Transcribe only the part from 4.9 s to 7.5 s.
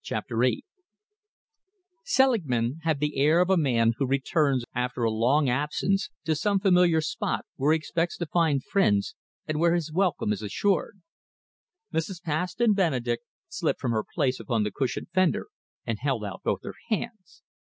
a long absence to some familiar spot